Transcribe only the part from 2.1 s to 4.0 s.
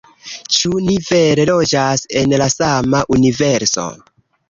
en la sama universo?